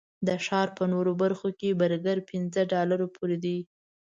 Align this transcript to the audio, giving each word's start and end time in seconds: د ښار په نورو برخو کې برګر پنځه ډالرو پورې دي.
د 0.27 0.29
ښار 0.45 0.67
په 0.77 0.83
نورو 0.93 1.11
برخو 1.21 1.49
کې 1.59 1.77
برګر 1.81 2.17
پنځه 2.29 2.61
ډالرو 2.73 3.07
پورې 3.15 3.37
دي. 3.43 3.57